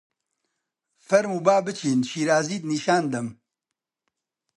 [1.07, 3.27] فەرموو با بچین شیرازیت نیشان دەم!